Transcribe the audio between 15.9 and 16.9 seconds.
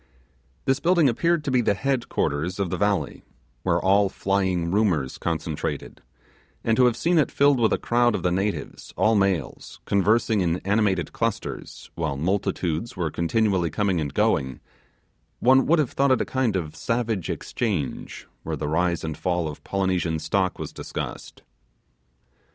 thought it a kind of